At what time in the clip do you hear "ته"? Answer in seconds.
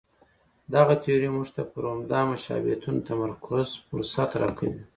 1.55-1.61